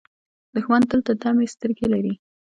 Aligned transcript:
دښمن 0.53 0.81
تل 0.89 0.99
د 1.07 1.09
طمعې 1.21 1.47
سترګې 1.55 1.85
لري 1.93 2.13